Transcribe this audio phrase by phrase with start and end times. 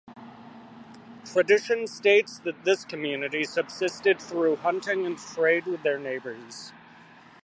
[1.25, 6.73] Tradition states that this community subsisted through hunting and trade with their neighbors.